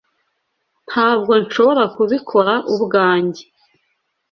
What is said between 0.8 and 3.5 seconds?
Ntabwo nshobora kubikora ubwanjye.